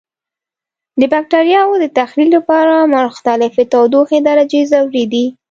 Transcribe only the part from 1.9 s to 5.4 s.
تخریب لپاره مختلفې تودوخې درجې ضروري دي.